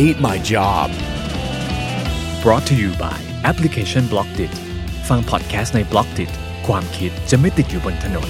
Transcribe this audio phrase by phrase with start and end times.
[0.00, 0.90] hate my job.
[2.42, 3.18] brought to you by
[3.50, 4.52] Application Blockdit
[5.08, 6.30] ฟังพอดแคสต์ใน Blockdit
[6.66, 8.28] ความคิดจะไม่ติดอยู่บนถนน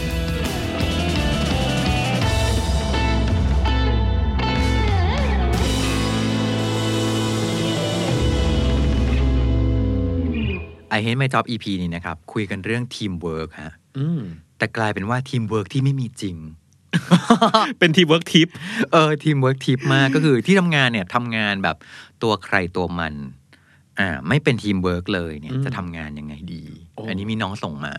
[10.97, 14.23] I Hate My Job EP นี้นะครับ คุยกันเรื่องทีมเวิร์กฮะอืม
[14.59, 16.37] แต่กลายเป็นว่าทีมเวิร์กที่ไม่มีจริง
[17.79, 18.49] เป็นทีมเวิร์กทิพย์
[18.93, 21.77] เออทีมเวิร์กทิพย์มากก็คือที่ทำงานเนี่ยทำงานแบบ
[22.23, 23.15] ตัวใครตัวมัน
[23.99, 26.63] อ่า ไม่เป็นทีมเวิร์กเลยเนี่ยอืมจะทำงานยังไงดี
[26.95, 27.95] โอ้อันนี้มีน้องส่งมา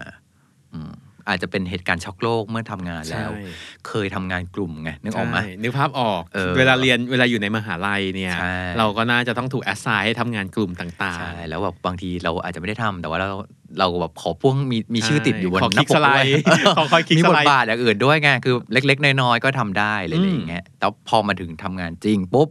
[0.73, 0.93] อืม
[1.27, 3.51] อาจจะเป็นเหตุการณ์ช็อกโลกเมื่อทำงานแล้วใช่
[3.87, 13.37] เคยทำงานกลุ่มไงนึกออกไหมใช่นึกภาพออกเออเวลาเรียนเวลาอยู่ในมหาลัยเนี่ยใช่เราก็น่าจะต้องถูก assign ให้ทำงานกลุ่มต่างใช่แล้วแบบบางทีเราอาจจะไม่ได้ทำแต่ว่าเรา
[13.79, 22.47] เราแบบขอพ่วงมีมีชื่อติดอยู่บนขอหคลิน้ากปกสไลด้วยด์ขอคอยคลิกมีสบไลทด์บาทอย่างอื่นด้วยไงคือเล็ก ๆ น้อยๆก็ทำได้อะไรอย่างเงี้ยแต่พอมาถึงทำงานจริงปุ๊บ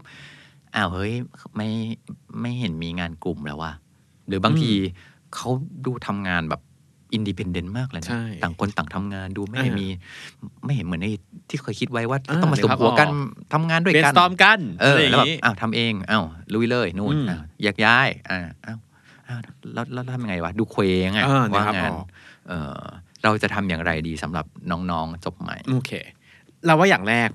[0.75, 1.13] อ้าวเฮ้ย
[1.57, 1.69] ไม่
[2.41, 3.73] ไม่เห็นมีงานกลุ่มแล้วว่ะ
[4.29, 4.73] หรือบางที
[5.35, 5.49] เขา
[5.87, 6.61] ดูทำงานแบบ
[7.15, 9.87] อินดิเพนเดนต์มากเลยใช่นะ ต่างคนต่างทำงานดูไม่อ่ามี
[10.65, 11.09] ไม่เห็นเหมือนใน
[11.51, 18.79] ที่เคยคิดไว้ว่าอ่าต้องมาสมนึกภาพหัวกันออกทำงานด้วยเบนกันสตอมกัน เอออะไรอย่าแล้วงแบบนี้อ้าวทำเองอ้าวลุยเลยนู่นอืมอ้าวแยกย้ายอ่าอ้าว
[19.29, 19.41] อ้าว
[19.75, 22.07] แล้วแล้วแล้วทำยังไงวะ ดูเคว้งอะเออนึกว่างาน
[22.49, 22.81] เออ
[23.25, 25.91] เราจะทำอย่างไรดีสำหรับน้องๆจบใหม่โอเค
[26.67, 27.29] เราว่าอย่างแรก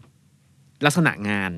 [0.86, 1.52] ลักษณะงาน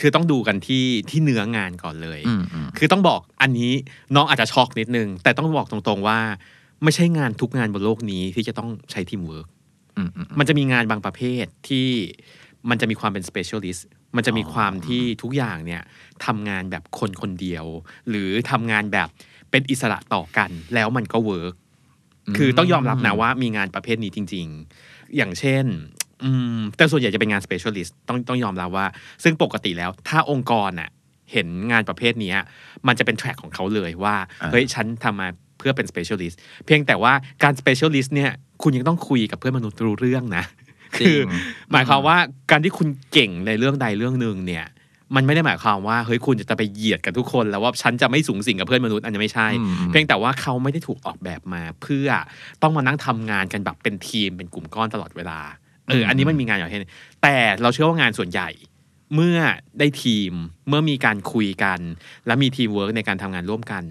[0.00, 3.72] คือต้องดูกันที่ที่เนื้องานก่อนเลยอืมอืมคือต้องบอกอันนี้
[4.14, 6.18] น้องอาจจะช็อกนิดนึง แต่ต้องบอกตรงๆว่า
[6.82, 9.46] ไม่ใช่งานทุกงานบนโลกนี้ที่จะต้องใช้ทีมเวิร์ก
[9.96, 11.88] อืมอืมมันจะมีงานบางประเภทที่
[12.70, 13.82] มันจะมีความเป็น specialist
[14.16, 15.82] มันจะมีความที่ทุกอย่างเนี่ย
[16.24, 17.64] ทำงานแบบคนคนเดียว
[18.08, 19.08] หรือทำงานแบบ
[19.50, 21.54] เป็นอิสระต่อกัน แล้วมันก็เวิร์ก
[22.36, 24.46] คือต้องยอมรับนะว่ามีงานประเภทนี้จริง
[24.80, 25.64] ๆ อย่างเช่น
[26.24, 28.86] อืมแต่ส่วนใหญ่จะเป็นงาน specialist ต้องต้องยอมรับว่า
[29.22, 30.90] ซึ่งปกติแล้วถ้าองค์กรน่ะ
[31.32, 32.38] เห็นงานประเภทเนี้ย
[32.86, 35.28] มันจะเป็นแทร็กของเขาเลยว่าอ่าเฮ้ยฉันทำมา
[35.58, 38.30] เพื่อเป็น specialist เพียงแต่ว่าการ specialist เนี่ย
[38.62, 40.44] คุณยังต้องคุยกับเพื่อนมนุษย์รู้เรื่องนะ
[40.98, 41.18] จริงคือ
[41.72, 42.16] หมายความว่า
[42.50, 44.66] การที่คุณเก่งในเรื่องใดเรื่องหนึ่งเนี่ย
[45.14, 52.08] มันไม่ได้หมายความว่าเฮ้ยคุณจะไปเหยียดกับทุกคน แล้วว่าฉันจะไม่สุงสิงกับเพื่อนมนุษย์อันนี้ไม่ใช่อืมเพียงแต่ว่าเขาไม่ได้ถูกออกแบบมา เพื่อ
[52.62, 55.40] ต้องมานั่งทำงานกันแบบเป็นทีมเป็นกลุ่มก้อนตลอดเวลา
[55.86, 56.84] เอออันนี้มันมีงานอย่างเช่น
[57.22, 58.48] แต่เราเชื่อว่างานส่วนใหญ่
[59.14, 59.38] เมื่อ
[59.78, 60.32] ได้ทีม
[60.68, 61.80] เมื่อมีการคุยกัน
[62.26, 63.84] และมีทีมเวิร์กในการทำงานร่วมกัน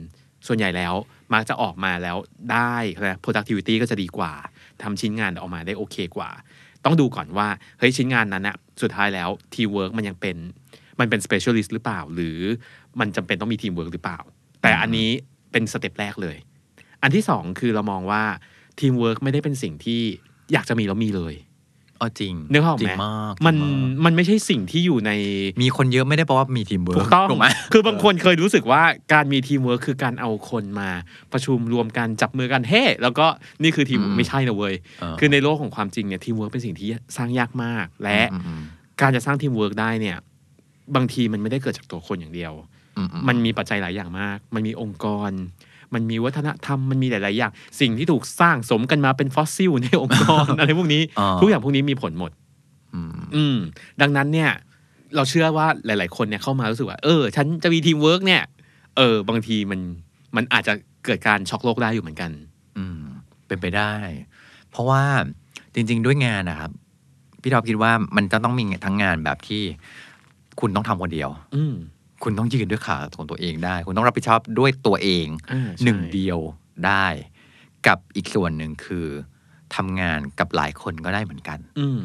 [0.48, 0.94] ส่วนใหญ่แล้ว
[1.34, 2.18] มักจะออกมาแล้ว
[2.52, 4.34] ได้นะ productivity ก็จะดีกว่า
[4.82, 6.30] ทำชิ้นงานออกมาได้โอเคกว่า
[6.86, 7.48] ต้องดูก่อนว่า
[7.80, 10.38] เฮ้ยชิ้นงานนั้นอะสุดท้ายแล้วทีมเวิร์กมันยังเป็น
[11.00, 12.40] มันเป็น specialist หรือเปล่า หรือ
[13.00, 14.20] มันจำเป็นต้องมีทีมเวิร์กหรือเปล่า
[14.62, 15.10] แต่อันนี้
[15.52, 16.38] เป็นสเต็ปแรกเลย
[17.02, 18.24] อันที่สองคือเรามองว่า
[18.80, 20.02] ทีมเวิร์กไม่ได้เป็นสิ่งที่
[20.54, 21.34] อยากจะมีแล้วมีเลย
[22.04, 25.12] อ๋อจริงนึกภาพออกจริงไหม จริงมากมันจริงมากมันไม่ใช่สิ่งที่อยู่ใน
[25.62, 28.84] มีคนเยอะไม่ได้แปลว่ามีทีมเวิร์กถูกต้องถูกไหมคือบางคนเคยรู้สึกว่า
[29.14, 30.90] การมีทีมเวิร์คคือการเอาคนมา
[31.34, 33.26] ประชุมรวมกันจับมือกันเฮ้แล้วก็
[33.62, 38.62] นี่คือทีมอืมไม่ใช่นะเว้ยเออคือในโลกของความจริงเนี่ยทีมเวิร์คเป็นสิ่งที่สร้างยากมาก และอืมอืม
[39.02, 40.18] การจะสร้างทีมเวิร์คได้เนี่ย
[40.96, 42.54] บางทีมันไม่ได้เกิดจากตัวคนอย่างเดียว
[42.98, 45.32] อืมอืมมันมีปัจจัยหลายอย่างมาก มันมีองค์กร
[45.94, 52.32] มันมีวัฒนธรรมมันมีหลาย ๆ อย่าง สิ่งที่ถูกสร้างสมกันมาเป็นฟอสซิลในองค์กรอะไรพวกนี้อ่าทุกอย่างพวกนี้มีผลหมด
[52.94, 53.58] อืมอืม
[54.02, 54.52] ดังนั้นเนี่ย
[55.16, 58.44] เราเชื่อว่าหลาย ๆ คนเนี่ยเข้ามารู้สึกว่า เออ ฉันจะมีทีมเวิร์กเนี่ย
[58.98, 59.80] เออ บางทีมัน
[60.36, 60.74] มันอาจจะ
[61.06, 62.32] เกิดการช็อกโลกได้อยู่เหมือนกัน
[62.78, 63.02] อืม
[63.48, 63.94] เป็นไปได้
[64.72, 65.04] เพราะว่า
[65.74, 66.72] จริง ๆ ด้วยงานนะครับ
[67.42, 69.62] พี่ท็อปคิดว่ามันจะต้องมีทั้งงานแบบที่
[70.60, 71.76] คุณต้องทำคนเดียว อืม
[72.24, 76.40] คุณต้องยืนด้วยขาของตัวเองได้ คุณต้องรับผิดชอบด้วยตัวเองอ่าใช่หนึ่งเดียว
[76.86, 77.06] ได้
[77.88, 79.08] กับอีกส่วนหนึ่งคือ
[79.76, 82.02] ทำงานกับหลายคนก็ได้เหมือนกัน อืม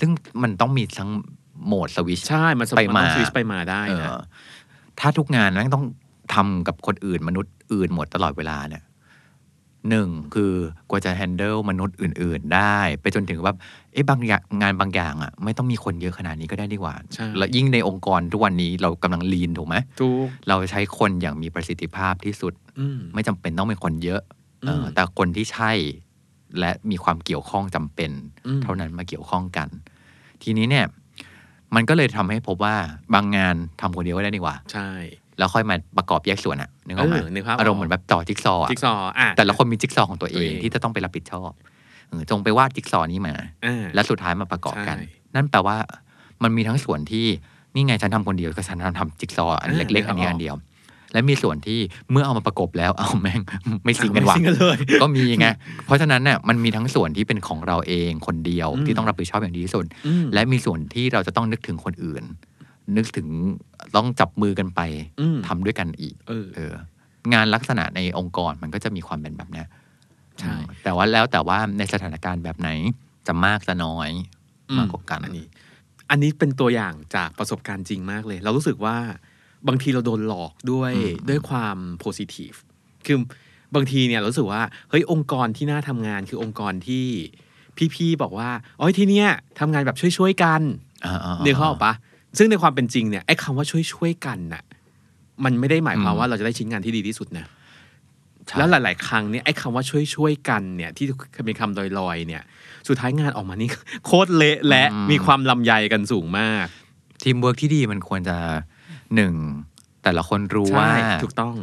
[0.00, 0.10] ซึ่ง
[0.42, 1.10] มันต้องมีทั้ง
[1.66, 4.22] โหมดสวิชใช่ มันสไปมารถมาสวิตช์ไปมาได้เอนะอ
[5.00, 5.84] ถ้าทุกงานแม่งต้อง
[6.34, 8.82] ทำกับคนอื่นมนุษย์อื่นหมดตลอดเวลาเนี่ย
[9.90, 10.52] หนึ่งคือ
[10.90, 13.52] กว่าจะแฮนเดิลมนุษย์อื่น ๆ ได้ ไปจนถึงว่า
[13.92, 24.20] เอ๊ะบางอย่างงานบางอย่างอะไม่ต้องมีคนเยอะขนาดนี้ก็ได้ดีกว่าใช่แล้วยิ่งในองค์กรทุกวันนี้เรากำลังลีนถูกไหมทุกเราใช้คนอย่างมีประสิทธิภาพที่สุดอืมไม่จำเป็นต้องเป็นคนเยอะ
[24.66, 25.72] เอออมแต่คนที่ใช่
[26.58, 28.10] และมีความเกี่ยวข้องจำเป็น
[28.46, 29.68] อืมเท่านั้นมาเกี่ยวข้องกัน
[30.42, 30.86] ทีนี้เนี่ย
[31.74, 32.76] มันก็เลยทำให้พบว่า
[33.14, 34.90] บางงานทำคนเดียวก็ได้ดีกว่า ใช่
[35.38, 41.50] แล้วค่อยมาประกอบแยกส่วนอะ นึกออกไหมเออนึกภาพออกอารมณ์เหมือนแบบต่อจิ๊กซอว์อะจิ๊กซอว์อะแต่ละคนมีจิ๊กซอว์ของตัวเอตัวงเองที่จะต้องไปรับผิดชอบ
[42.08, 43.34] เออจงไปวาดจิ๊กซอว์นี้มา
[43.66, 45.76] อ่าแล้วสุดท้ายมาประกอบกันใช่นั่นแปลว่า
[46.42, 47.26] มันมีทั้งส่วนที่
[47.74, 50.56] นี่ไงฉันทำคนเดียวก็ฉันทำจิ๊กซอว์อันอ่าเล็ก ๆ อันนี้นึกออกอันเดียว
[51.14, 53.40] และมีส่วนที่เมื่อเอามาประกบแล้วเอาแม่ง
[53.84, 55.46] ไม่ซิงกันไม่ว่ะซิงกันเลยก็มีไง
[55.86, 62.24] เพราะฉะนั้นเนี่ยมันมีทั้งส่วนที่เป็นของเราเองคนเดียวอืมที่ต้องรับผิดชอบอย่างดีที่สุดอืมและมีส่วนที่เราจะต้องนึกถึงคนอื่น
[62.96, 63.28] นึกถึง
[63.96, 64.80] ต้องจับมือกันไป
[65.20, 66.74] อืมทำด้วยกันอีกเออเออ
[67.32, 69.66] งานลักษณะในองค์กรมันก็จะมีความเป็นแบบเนี้ย
[70.40, 72.68] ใช่อืมแต่ว่าแล้วแต่ว่าในสถานการณ์แบบไหน
[73.26, 74.10] จะมากจะน้อย
[74.78, 75.46] มากกว่ากันอันนี้
[76.10, 78.96] อันนี้เป็นตัวอย่างจากประสบการณ์จริงมากเลย เรารู้สึกว่า
[79.68, 82.52] บางทีเราโดนหลอกด้วยอืมด้วยความโพซิทีฟ
[83.06, 83.18] คือ
[83.74, 87.06] บางทีเนี่ยเรารู้สึกว่าเฮ้ยองค์กรที่น่าทำงานคือองค์กรที่
[87.94, 89.28] พี่ๆบอกว่าโอ้ยที่เนี้ย
[89.60, 90.62] ทำงานแบบช่วยๆกัน
[91.04, 91.92] อ่าๆๆเนื้อเข้าออกปะ
[92.38, 94.62] ซึ่งในความเป็นจริงเนี่ยไอ้คำว่าช่วยๆกันน่ะ
[95.44, 97.46] มันไม่ได้หมายความอืมว่าเราจะได้ชิ้นงานที่ดีที่สุดนะ
[98.46, 101.06] ใช่แล้วหลาย ๆ ครั้งเนี่ยไอ้คำว่าช่วยช่วยๆกันเนี่ยที่
[101.44, 102.42] เป็นคำลอยๆเนี่ย
[102.88, 103.70] สุดท้ายงานออกมานี่
[104.06, 106.66] โคตรเละและมีความลำใยกันสูงมาก
[107.22, 108.36] ทีมเวิร์กที่ดีมันควรจะ
[109.14, 109.34] หนึ่ง
[110.02, 111.54] แต่ละคนรู้ว่าใช่ถูกต้อง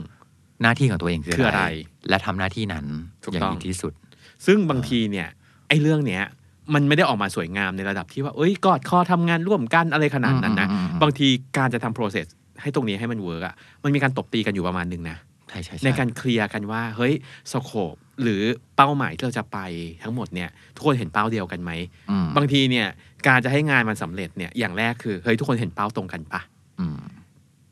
[0.61, 1.65] หน้าที่ของตัวเองคือคืออะอะไร
[2.09, 2.85] และทำหน้าที่นั้น
[3.23, 3.93] ถูกต้องอย่างดีที่สุด
[4.45, 5.27] ซึ่งบางทีเนี่ย
[5.67, 6.23] ไอ้เรื่องเนี้ย
[6.73, 11.27] มันไม่ได้ออกมาสวยงามในระดับที่ว่าเอ้ยกอดคอทำงานร่วมกันอะไรขนาดนั้นนะอืมอืมอืมบางที
[11.57, 12.27] การจะทำ process
[12.61, 15.17] ให้ตรงนี้ให้มันเวิร์กอะมันมีการตบตีกันอยู่ประมาณหนึ่งนะ
[15.49, 17.13] ใช่ใช่ในการเคลียร์กันว่าเฮ้ย
[17.51, 18.41] scope หรือ
[18.77, 19.59] เป้าหมายที่เราจะไป
[20.03, 21.71] ทั้งหมดเนี่ยทุกคนเห็นเป้าเดียวกันไหม
[22.11, 22.87] อืมบางทีเนี่ย
[23.27, 26.41] การจะให้งานมันสำเร็จเนี่ยอย่างแรกคือเฮ้ยทุกคนเห็นเป้าตรงกันปะ
[26.79, 26.99] อืม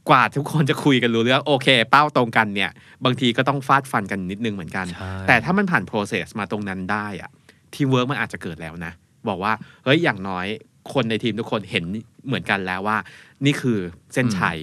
[0.10, 2.70] กว่าทุกคนจะคุยกันรู้เรื่องโอเค เป้าตรงกันเนี่ย
[3.06, 7.30] บางทีก็ต้องฟาดฟันกันนิดนึงเหมือนกันใช่แต่ถ้ามันผ่าน process มาตรงนั้นได้อะ
[7.76, 8.92] ทีมเวิร์กมันอาจจะเกิดแล้วนะ
[9.30, 10.48] บอกว่าเฮ้ยอย่างน้อย
[10.94, 11.86] คนในทีมทุกคนเห็น
[12.26, 12.98] เหมือนกันแล้วว่า
[13.46, 13.78] นี่คือ
[14.14, 14.60] เส้นชัย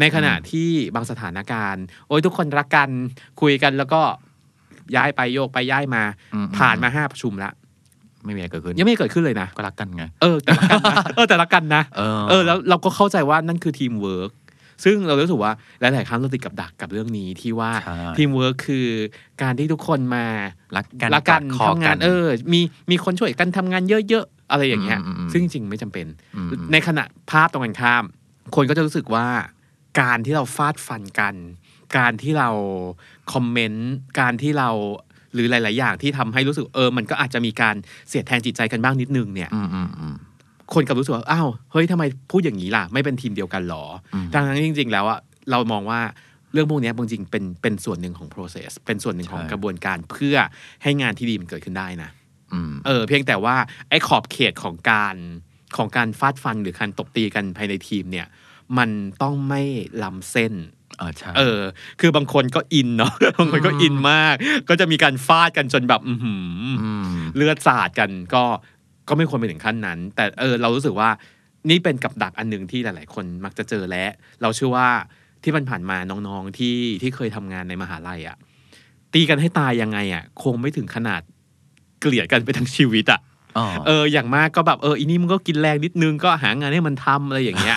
[0.00, 2.90] ในขณะที่บางสถานการณ์ โอ้ยทุกคนรักกัน
[3.40, 4.00] คุยกันแล้วก็
[4.96, 6.02] ย้ายไปโยกไปย้ายมา
[6.34, 7.52] อืมผ่านมาห้าประชุมแล้ว
[8.24, 14.30] ไม่มีอะไรเกิดขึ้นยังไม่เกิดขึ้นเลยนะ ก็รักกันไง เออแต่รักกันนะเออแต่รักกันนะ เออเออแล้วเราก็เข้าใจว่านั่นคือทีมเวิร์ก
[14.84, 18.86] ซึ่งเรารู้สึกว่าหลาย ๆ ครั้งเราติดกับดักกับเรื่องนี้ที่ว่าใช่ทีมเวิร์กคือ
[19.42, 20.24] การที่ทุกคนมา
[20.76, 26.06] รักกันรักกันกอดคอทำงานเออ มีมีคนช่วยกันทำงานเยอะ ๆ อะไรอย่างเงี้ยอืมอืมอืมซึ่งจริงๆไม่จำเป็น
[26.36, 28.04] อืมอืมในขณะภาพตรงกันข้าม
[28.54, 29.26] คนก็จะรู้สึกว่า
[30.00, 31.34] การที่เราฟาดฟันกัน
[31.96, 32.50] การที่เรา
[33.32, 33.90] คอมเมนต์
[34.20, 34.70] การที่เรา
[35.34, 37.76] หรือหลาย ๆ อย่างที่ทำให้รู้สึกเออ มันก็อาจจะมีการ
[38.08, 40.14] เสียดแทงจิตใจกันบ้างนิดนึงเนี่ยอืมอืมอืม
[40.74, 45.18] คนกลับรู้สึกว่าอ้าวเฮ้ยทำไมพูดอย่างนี้ล่ะ ไม่เป็นทีมเดียวกันหรออืมดังนั้นจริง ๆ แล้วอะ
[45.50, 46.00] เรามองว่า
[46.52, 50.36] เรื่องพวกเนี้ยจริงๆเป็นเป็นส่วนหนึ่งของ process เป็นส่วนหนึ่งของใช่กระบวนการเพื่อ
[50.82, 52.10] ให้งานที่ดีมันเกิดขึ้นได้นะ
[52.52, 53.56] อืมเออ เพียงแต่ว่า
[53.88, 55.16] ไอ้ขอบเขตของการ
[55.76, 58.26] ของการฟาดฟันหรือการตบตีกันภายในทีมเนี่ย
[58.78, 58.90] มัน
[59.22, 59.62] ต้องไม่
[60.02, 60.54] ล้ำเส้น
[60.98, 61.60] เออใช่เออ
[62.00, 64.34] คือบางคนก็อินเนาะบางคนก็อินมาก
[64.68, 67.04] ก็จะมีการฟาดกันจนแบบอือหืออืม
[67.36, 68.44] เลือดสาดกันก็
[69.08, 71.10] ก็ไม่ควรไปถึงขั้นนั้น แต่เออเรารู้สึกว่า
[71.70, 74.04] นี่เป็นกับดักอันหนึ่งที่หลาย ๆ คนมักจะเจอและ
[74.42, 74.88] เราเชื่อว่า
[75.42, 78.36] ที่มันผ่านมาน้องๆที่ที่เคยทำงานในมหาลัยอะ่ะ
[79.14, 81.22] ตีกันให้ตายยังไงอะ่ะ คงไม่ถึงขนาด
[82.00, 83.20] เกลียดกันไปทั้งชีวิตอะ่ะ
[83.58, 87.76] อ๋อเอออย่างมากก็แบบเอออีนี่มึงก็กินแรงนิดนึงก็หางานให้มันทำอะไรอย่างเงี้ย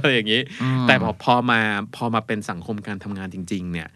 [0.00, 0.42] อะไรอย่างงี้
[0.82, 1.60] มแต่พอพอมา
[1.96, 3.88] พอมาเป็นสังคมการทำงานจริง ๆ เนี่ย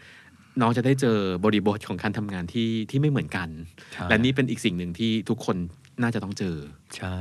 [0.61, 3.47] น้องจะได้เจอบริบทของการทำงานที่ที่ไม่เหมือนกัน
[3.93, 5.57] ใช่และนี่เป็นอีกสิ่งหนึ่งที่ทุกคน
[6.01, 6.57] น่าจะต้องเจอ
[6.97, 7.17] ใช่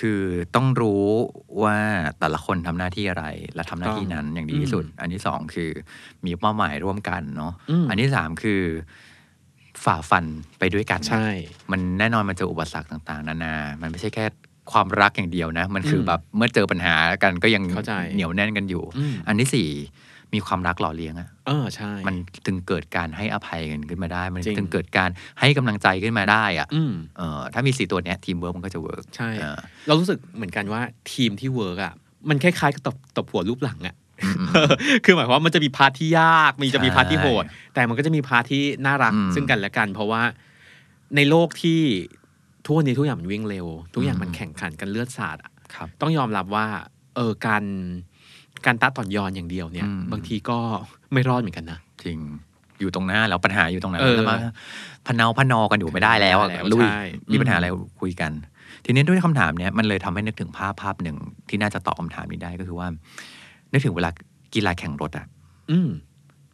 [0.00, 0.22] คือ
[0.54, 1.06] ต้องรู้
[1.62, 1.78] ว่า
[2.20, 5.70] แต่ละคนทำหน้าที่อะไร และทำหน้าที่นั้นอย่างดีที่สุด อันที่สองคือ
[6.26, 8.62] มีเป้าหมายร่วมกันเนาะอืมอันที่สามคือ
[9.84, 10.24] ฝ่าฟัน
[10.58, 11.28] ไปด้วยกันใช่
[11.70, 14.24] มันแน่นอนมันเจออุปสรรคต่างๆ นานา มันไม่ใช่แค่
[14.72, 19.68] ความรักอย่างเดียวนะ มันคืออืมแบบเมื่อเจอปัญหากันก็ยังเข้าใจเหนียวแน่นกันอยู่อืมอันที่สี่
[20.34, 22.14] มีความรักหล่อเลี้ยงอะเออใช่ มัน
[22.46, 25.10] ถึงเกิดการให้อภัยกันขึ้นมาได้ มันจริงถึงเกิดการ
[25.40, 30.80] ให้กำลังใจขึ้นมาได้อะอืมเออถ้ามีสี่ตัวเนี้ยทีมเวิร์กมันก็จะเวิร์กใช่เออเรารู้สึกเหมือนกันว่า
[31.12, 31.92] ทีมที่เวิร์กอะ
[32.28, 33.94] มันคล้ายๆกับตบตบหัวลูบหลังอะ
[35.04, 37.44] คือหมายความว่ามันจะมี part ที่ยาก มีจะมี part ที่โหด
[37.74, 40.22] แต่มันก็จะมี part ที่น่ารักอืมซึ่งกันและกัน เพราะว่า
[41.16, 41.80] ในโลกที่
[42.64, 46.66] ทุกวันนี้ทุกอย่างมันวิ่งเร็ว ทุกอย่างมันอืมแข่งขันกันเลือดสาดอะครับต้องยอมรับว่า
[47.16, 47.64] เออการ
[48.66, 50.58] การตัดต่อนยอนอย่างเดียวเนี่ยอืมบางทีก็
[51.12, 52.18] ไม่รอดเหมือนกันนะจริง
[52.80, 54.36] อยู่ตรงหน้าแล้วปัญหาอยู่ตรงนั้นเออแล้วมา
[55.06, 57.02] พะเน้าพะนอกันอยู่ไม่ได้แล้วอะไม่ได้แล้วลุยใช่
[57.32, 57.68] มีปัญหาอืมอะไร
[58.00, 58.32] คุยกัน
[58.84, 61.16] ทีนี้ด้วยคำถามเนี้ยมันเลยทำให้นึกถึงภาพภาพหนึ่ง
[61.48, 62.86] ที่น่าจะตอบคำถามนี้ได้ก็คือว่า
[63.72, 64.10] นึกถึงเวลา
[64.54, 65.26] กีฬาแข่งรถอะ
[65.70, 65.88] อืม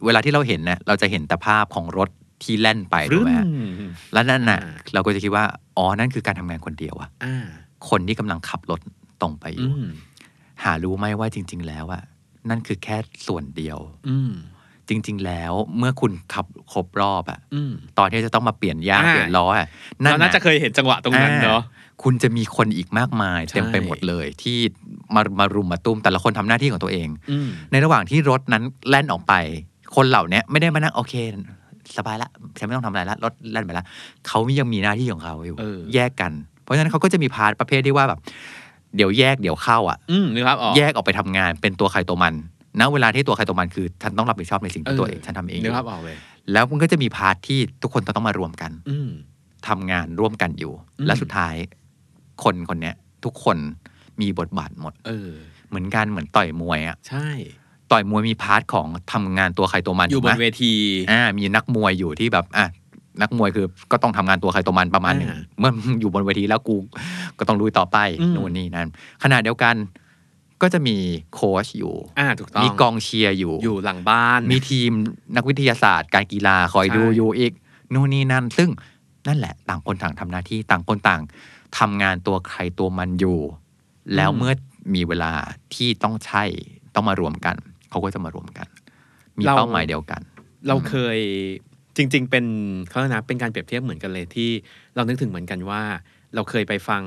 [0.05, 2.09] เวลาที่เราเห็นเนี่ยเราจะเห็นแต่ภาพของรถ
[2.43, 3.53] ที่แล่นไปถูกไหมฮะอื
[3.87, 5.45] มแล้วนั่นน่ะอ่าเราก็จะคิดว่า
[5.77, 7.47] อ๋อ นั่นคือการทำงานคนเดียวอะอ่า
[7.91, 8.81] คนที่กำลังขับรถ
[9.23, 9.91] ตรงไปออืยู่ม
[10.65, 12.03] หารู้ไหมว่าจริง ๆ แล้วอะ
[12.51, 12.97] นั่นคือแค่
[13.27, 14.33] ส่วนเดียว อืม
[14.89, 19.67] จริง ๆ แล้วเมื่อคุณขับครบรอบอะอืมตอนที่จะต้องมาเปลี่ยนยางอ่าเปลี่ยนล้ออะ
[20.03, 24.59] เราน่าจะเคยเห็นจังหวะตรงนั้นเนาะอ่คุณจะมีคนอีกมากมายใช่เต็มไปหมดเลย ที่
[25.15, 29.35] มามารุมมาตุ้มแต่ละคนทำหน้าที่ของตัวเองอืมในระหว่างที่รถนั้นแล่นออกไป
[29.97, 31.15] คนเหล่าเนี้ยไม่ได้มานั่งโอเค
[31.97, 33.85] สบายละฉันไม่ต้องทำอะไรละรถแล่นไปละ
[34.29, 36.33] เขายังมีหน้าที่ของเขาอยู่เออแยกกัน
[36.63, 38.21] เพราะฉะนั้นเขาก็จะมีพาร์ทประเภทที่ว่าแบบ
[38.97, 42.35] เดี๋ยวแยกเดี๋ยวเข้าอะอืมนึกภาพออกแยกออกไปทำงานเป็นตัวใครตัวมัน
[42.81, 46.17] ณเวลาที่ตัวใครตัวมันคือฉันต้องรับผิดชอบในสิ่งที่ตัวเองฉันทำเองอยู่นึกภาพออกเลย
[46.53, 49.11] แล้วมันก็จะมี part ที่ทุกคนต้องมารวมกัน อืม
[49.69, 51.55] ทำงานร่วมกันอยู่อืมและสุดท้าย
[52.43, 53.57] คนคนเนี้ยทุกคน
[54.21, 55.31] มีบทบาทหมด เออ
[55.69, 57.29] เหมือนกันเหมือนต่อยมวยอะใช่
[57.93, 60.73] ต่อยมวยมี part ของทำงานตัวใครตัวมันอยู่บนเวทีถูกไหม
[61.11, 62.67] อ่า มีนักมวยอยู่ที่แบบ อะ
[63.23, 66.77] นักมวยคือก็ต้องทำงานตัวใครตัวมันประมาณหนึ่งอ่าเมื่อมึงอยู่บนเวทีแล้วกู
[67.39, 68.89] ก็ต้องลุยต่อไปอืมนู่นนี่นั่น
[69.23, 69.75] ขณะเดียวกัน
[70.63, 70.97] ก็จะมี
[71.35, 74.91] โค้ชอยู่อ่าถูกต้องมีกองเชียร์อยู่ อยู่หลังบ้าน มีทีม
[75.37, 77.53] นักวิทยาศาสตร์ การกีฬาคอยดูใช่อยู่อีก
[77.95, 78.71] นู่นนี่นั่น ซึ่ง
[79.27, 81.21] นั่นแหละ ต่างคนต่างทำหน้าที่ต่างคนต่าง
[81.79, 83.39] ทำงานตัวใครตัวมันอยู่
[84.15, 84.53] แล้วเมื่อ
[84.95, 85.33] มีเวลา
[85.75, 86.45] ที่ต้องใช่
[86.95, 87.57] ต้องมารวมกัน
[87.91, 88.67] เขาก็จะมารวมกัน
[89.39, 90.21] มีเป้าหมายเดียวกัน
[90.69, 91.19] เราเคย
[91.97, 92.47] จริง ๆ เป็น
[92.89, 94.51] เขาเรียกนะเป็นการเปรียบเทียบเหมือนกันเลยที่
[94.95, 95.83] เรานึกถึงเหมือนกันว่า
[96.35, 97.03] เราเคยไปฟัง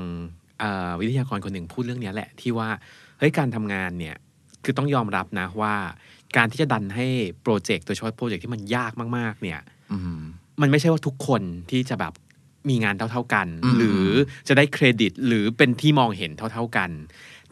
[0.62, 2.68] อ่าวิทยากรคนหนึ่งพูดเรื่องเนี้ยแหละ ที่ว่า
[3.18, 4.16] เฮ้ยการทำงานเนี่ย
[4.64, 5.74] คือต้องยอมรับนะว่า
[6.36, 7.06] การที่จะดันให้
[7.42, 9.60] โปรเจกต์โดยเฉพาะโปรเจกต์ที่มันยากมากๆ เนี่ย
[9.92, 10.20] อืม
[10.60, 12.12] มันไม่ใช่ว่าทุกคนที่จะแบบ
[12.68, 14.04] มีงานเท่า ๆกันอืมหรือ
[14.48, 16.90] จะได้เครดิตหรือเป็นที่มองเห็นเท่า ๆกัน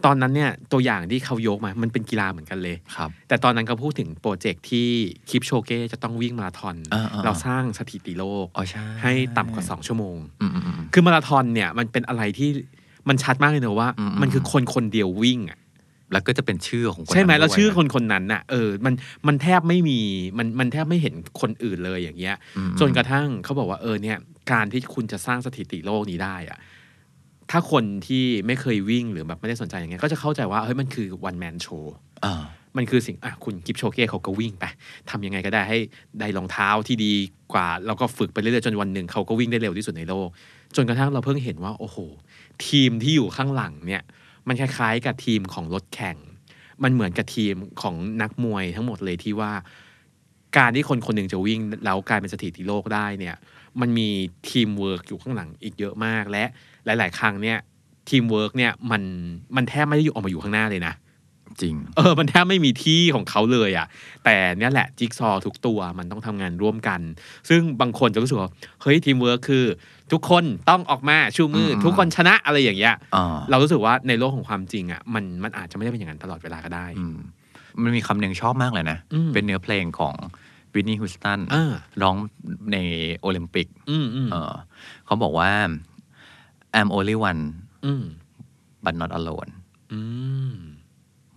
[0.05, 4.88] ตอนนั้นเนี่ยตัวอย่างที่เขายกมามันเป็นกีฬาเหมือนกันเลยครับแต่ตอนนั้นเขาพูดถึงโปรเจกต์ที่
[5.29, 12.49] คลิปโชเก้จะต้องวิ่งมาราธอนอ่าๆแล้วสร้างสถิติโลกอ๋อใช่ให้ต่ำกว่า 2 ชั่วโมงอืมอืมอืมคือมาราธอนเนี่ยมันเป็นอะไรที่
[13.09, 15.59] มันชัดมากเลยนะว่าอืมมันคือคนคนเดียววิ่งอะ
[16.12, 18.95] แล้วก็จะเป็นชื่อของคนใช่ไหมนั้นแล้วด้วยชื่อคนคนนั้นน่ะเออมัน
[19.27, 19.99] มันแทบไม่มี
[20.38, 24.17] มันมันแทบไม่เห็นคนอื่นเลยอย่างเงี้ยอืมจนกระทั่งเขาบอกว่าเออเนี่ย
[24.50, 26.59] การที่คุณจะสร้างสถิติโลกนี้ได้อะ
[27.50, 32.43] ถ้าคนที่ไม่เคยวิ่งหรือแบบไม่ได้สนใจอย่างเงี้ยก็จะเข้าใจว่าเฮ้ยมันคือวันแมนโชว์อ่า
[32.76, 34.64] มันคือสิ่งอะคุณกิฟโชเก้เขาก็วิ่งไป
[35.11, 35.78] ทำยังไงก็ได้ให้
[36.21, 37.12] ได้รองเท้าที่ดี
[37.52, 40.28] กว่า แล้วก็ฝึกไปเรื่อยๆจนวันหนึ่งเขาก็วิ่งได้เร็วที่สุดในโลก
[40.76, 41.97] จนกระทั่งเราเพิ่งเห็นว่า โอ้โห
[42.67, 44.02] ทีมที่อยู่ข้างหลังเนี่ย
[44.49, 46.17] มันคล้ายๆกับทีมของรถแข่ง
[46.83, 49.52] มันเหมือนกับทีมของนักมวยทั้งหมดเลยที่ว่า
[50.57, 53.37] การที่คนคนหนึ่งจะวิ่งแล้วกลายเป็นสถิติโลกได้เนี่ย
[53.81, 54.09] มันมี
[54.50, 56.45] ทีมเวิร์กอยู่ข้างหลังอีกเยอะมาก และ
[56.85, 57.59] หลาย ๆ ครั้งเนี่ย
[58.09, 59.02] ทีมเวิร์กเนี่ยมัน
[59.57, 60.95] มันแทบไม่ได้อยู่ออกมาอยู่ข้างหน้าเลยนะ
[61.62, 63.87] จริง เออ มันแทบไม่มีที่ของเขาเลยอะ่ะ
[64.25, 67.00] แต่เนี่ยแหละจิ๊กซอว์ทุกตัวมันต้องทำงานร่วมกัน
[67.49, 68.50] ซึ่งบางคนจะรู้สึกว่า
[68.83, 69.64] เฮ้ยทีมเวิร์คคือ
[70.12, 77.05] ทุกคนต้องออกมาชูมืออืมทุกคนชนะอะไรอย่างเงี้ยอ่าเรารู้สึกว่าในโลกของความจริงอะ่ะมันมันอาจจะไม่ได้เป็นอย่างนั้นตลอดเวลาก็ได้อื
[77.78, 80.14] มมันมีคำหนึ่งชอบมากเลยนะอืมเป็นเนื้อเพลงของ
[80.75, 82.16] วิทนีย์ ฮูสตันอ่าร้อง
[82.73, 82.76] ใน
[83.18, 84.54] โอลิมปิกอืมอืมเออ
[85.06, 85.50] เขาบอกว่า
[86.78, 87.42] I'm only one
[87.87, 88.04] อืม
[88.85, 89.50] but not alone
[89.92, 90.00] อื
[90.52, 90.54] ม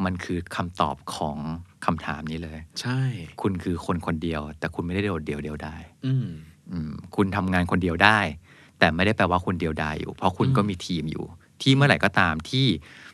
[0.05, 1.37] มันคือคำตอบของ
[1.85, 2.99] คำถามนี้เลย ใช่
[3.41, 6.27] คุณคือคนคนเดียว แต่คุณไม่ได้โดดเดี่ยวเดียวได้อืม
[6.71, 8.19] อืมคุณทำงานคนเดียวได้
[8.79, 11.25] แต่ไม่ได้แปลว่าคุณเดียวดายอยู่ เพราะคุณอืมก็มีทีมอยู่
[11.61, 12.67] ที่เมื่อไหร่ก็ตามที่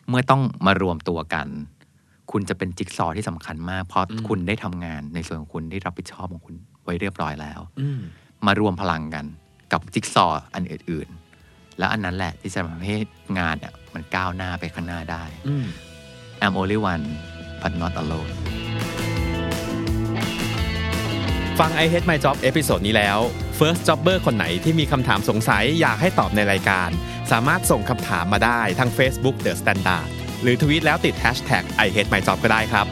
[0.09, 1.47] เมื่อต้องมารวมตัวกัน
[2.31, 7.99] คุณจะเป็นจิ๊กซอว์ที่สำคัญมาก เพราะคุณได้ทำงานในส่วนของคุณที่รับผิดชอบของคุณไว้เรียบร้อยแล้วอืม
[8.45, 9.25] มารวมพลังกัน
[9.71, 11.07] กับจิ๊กซอว์อันอื่น
[11.43, 12.95] ๆ แล้วอันนั้นแหละที่จะทำให้
[13.39, 15.65] งานเนี่ยมันก้าวหน้าไปข้างหน้าได้อืม
[16.43, 17.05] I'm only one
[17.61, 18.31] but not alone
[21.59, 23.19] ฟัง I Hate My Job episode นี้แล้ว
[23.59, 26.89] First Jobber คนไหนที่มีคำถามสงสัยอยากให้ตอบในรายการ
[27.31, 30.09] สามารถส่งคำถามมาได้ทาง Facebook The Standard
[30.41, 32.85] หรือทวีตแล้วติด Hashtag I Hate My Job ก็ได้ครับ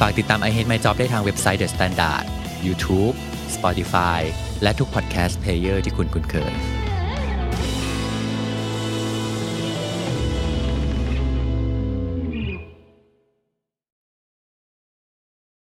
[0.00, 2.24] ฝากติดตาม I Hate My Job ได้ทางเว็บไซต์ The Standard
[2.66, 3.14] YouTube
[3.56, 4.20] Spotify
[4.62, 6.54] และทุก podcast player ที่คุณคุ้นเคย